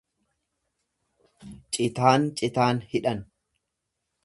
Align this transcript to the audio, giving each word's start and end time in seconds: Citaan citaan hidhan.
Citaan 1.77 2.27
citaan 2.41 2.83
hidhan. 2.95 3.25